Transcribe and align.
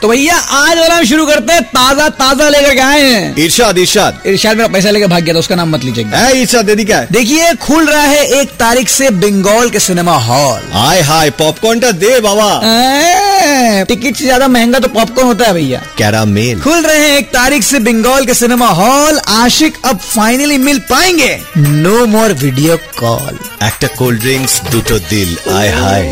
तो 0.00 0.08
भैया 0.08 0.34
आज 0.36 0.78
वाला 0.78 1.02
शुरू 1.02 1.26
करते 1.26 1.52
हैं 1.52 1.62
ताज़ा 1.66 2.08
ताज़ा 2.16 2.48
लेकर 2.48 2.74
के 2.74 2.80
आए 2.80 3.02
हैं। 3.02 3.36
इरशाद 3.36 3.78
इरशाद। 3.78 4.22
इरशाद 4.26 4.56
मेरा 4.56 4.68
पैसा 4.68 4.90
लेकर 4.90 5.06
भाग 5.06 5.22
गया 5.24 5.34
था 5.34 5.38
उसका 5.38 5.54
नाम 5.54 5.70
मत 5.70 5.84
लीजिएगा। 5.84 6.28
इरशाद 6.30 6.66
दीदी 6.66 6.84
क्या? 6.84 7.00
देखिए 7.12 7.54
खुल 7.62 7.86
रहा 7.86 8.02
है 8.02 8.26
एक 8.40 8.50
तारीख 8.58 8.88
से 8.88 9.10
बंगाल 9.22 9.70
के 9.70 9.80
सिनेमा 9.80 10.16
हॉल। 10.20 10.60
हाय 10.72 11.00
हाय 11.02 11.30
पॉपकॉर्न 11.38 11.80
का 11.80 11.90
तो 11.90 11.98
दे 11.98 12.20
बाबा। 12.20 12.50
टिकट 13.84 14.16
से 14.16 14.24
ज़्यादा 14.24 14.48
महँगा 14.48 14.78
तो 14.78 14.88
पॉपकॉर्न 14.88 15.28
होता 15.28 15.44
है 15.46 15.52
भैया। 15.54 15.82
कैरा 15.98 16.24
मेल 16.26 16.60
खुल 16.60 16.82
रहे 16.82 16.98
हैं 16.98 17.16
एक 17.18 17.28
तारीख 17.30 17.62
से 17.62 17.78
बंगाल 17.80 18.26
के 18.26 18.34
सिनेमा 18.34 18.68
हॉल। 18.80 19.18
आशिक 19.36 19.78
अब 19.84 19.98
फाइनली 19.98 20.58
मिल 20.58 20.78
पाएँगे। 20.90 21.38
No 21.58 22.06
more 22.08 22.32
video 22.34 22.76
call 22.98 23.38
actor 23.66 23.96
cold 23.98 24.20
drinks 24.20 24.60
दुटो 24.70 24.98
दिल 25.00 25.36
आय 25.54 25.68
हाय। 25.70 26.04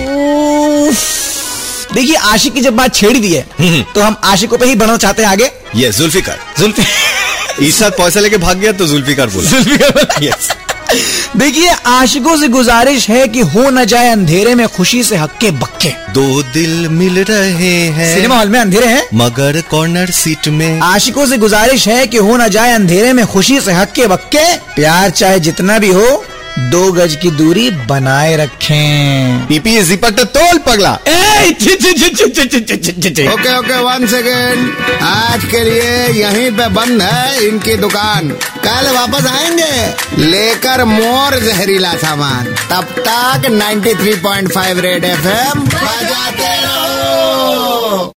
देखिए 1.92 2.16
आशिक 2.16 2.54
की 2.54 2.60
जब 2.60 2.76
बात 2.76 2.94
छेड़ 2.94 3.16
दी 3.16 3.32
है 3.32 3.84
तो 3.94 4.00
हम 4.00 4.16
आशिकों 4.24 4.58
पे 4.58 4.66
ही 4.66 4.74
बढ़ना 4.74 4.96
चाहते 4.96 5.22
हैं 5.22 5.30
आगे। 5.30 5.50
ये 5.76 5.90
जुल्फिकार 5.92 6.38
जुल्फी 6.58 6.82
इरशाद 7.66 7.92
पैसा 7.92 8.20
लेके 8.20 8.36
भाग 8.38 8.58
गया 8.58 8.72
तो 8.72 8.86
जुल्फिकार 8.86 9.26
बोला। 9.28 10.18
यस 10.22 10.50
देखिए 11.36 11.70
आशिकों 11.86 12.36
से 12.36 12.48
गुजारिश 12.48 13.08
है 13.08 13.26
कि 13.28 13.40
हो 13.42 13.70
न 13.70 13.84
जाए 13.84 14.08
अंधेरे 14.08 14.54
में 14.54 14.66
खुशी 14.68 15.02
से 15.04 15.16
हक्के 15.16 15.50
बक्के। 15.52 15.88
दो 16.12 16.42
दिल 16.42 16.88
मिल 16.88 17.18
रहे 17.20 17.70
हैं। 17.88 18.14
सिनेमा 18.14 18.36
हॉल 18.36 18.48
में 18.48 18.58
अंधेरे 18.60 18.86
हैं। 18.86 19.06
मगर 19.14 19.60
कॉर्नर 19.70 20.10
सीट 20.10 20.48
में। 20.48 20.80
आशिकों 20.80 21.26
से 21.26 21.38
गुजारिश 21.38 21.86
है 21.88 22.06
कि 22.06 22.16
हो 22.18 22.36
न 22.36 22.48
जाए 22.48 22.72
अंधेरे 22.72 23.12
में 23.12 23.26
खुशी 23.26 23.60
से 23.60 23.72
हक्के 23.72 24.06
बक्के। 24.06 24.44
प्यार 24.74 25.10
चाहे 25.10 25.40
जितना 25.40 25.78
भी 25.78 25.88
हो 25.88 26.24
दो 26.58 26.92
गज 26.92 27.16
की 27.16 27.30
दूरी 27.30 27.70
बनाए 27.70 28.36
रखें। 28.36 29.46
पीपी 29.46 29.82
जीपक 29.82 30.10
तो 30.10 30.24
तोल 30.24 30.58
पगला। 30.58 30.92
ओके 33.32 33.58
ओके 33.58 33.80
वन 33.80 34.06
सेकेंड 34.06 34.76
आज 35.02 35.44
के 35.44 35.64
लिए 35.64 36.06
यहीं 36.24 36.50
पे 36.50 36.68
बंद 36.68 37.02
है 37.02 37.48
इनकी 37.48 37.74
दुकान। 37.74 38.28
कल 38.66 38.90
वापस 38.90 39.26
आएँगे। 39.26 39.94
लेकर 40.22 40.84
मोर 40.84 41.38
जहरीला 41.38 41.94
सामान। 41.94 42.44
तब 42.44 42.84
तक 42.98 43.50
93.5 43.50 44.78
रेड 44.78 45.04
एफएम 45.04 45.60
बजाते 45.60 46.62
रहो। 46.62 48.12